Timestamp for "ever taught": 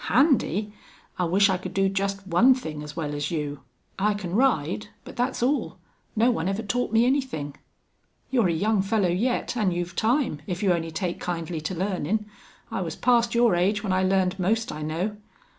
6.49-6.91